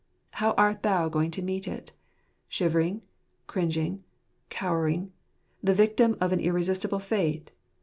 How 0.31 0.53
art 0.57 0.81
thou 0.81 1.09
going 1.09 1.29
to 1.29 1.43
meet 1.43 1.67
it? 1.67 1.91
Shiver 2.49 2.79
ing, 2.79 3.03
cringing, 3.45 4.03
cowering, 4.49 5.11
the 5.61 5.75
victim 5.75 6.17
of 6.19 6.33
an 6.33 6.39
irresistible 6.39 6.97
fate? 6.97 7.51